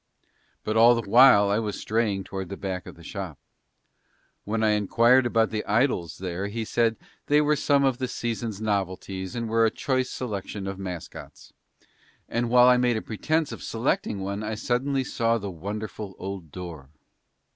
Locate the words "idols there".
5.65-6.47